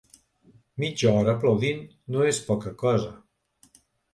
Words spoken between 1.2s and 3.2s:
aplaudint no és poca cosa.